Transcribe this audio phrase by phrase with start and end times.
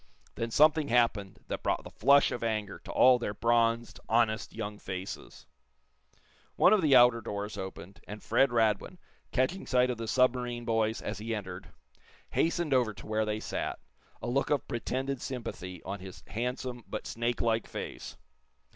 [0.33, 4.79] Then something happened that brought the flush of anger to all their bronzed, honest young
[4.79, 5.45] faces.
[6.55, 8.97] One of the outer doors opened, and Fred Radwin,
[9.31, 11.69] catching sight of the submarine boys as he entered,
[12.31, 13.77] hastened over to where they sat,
[14.23, 18.17] a look of pretended sympathy on his handsome but snake like face.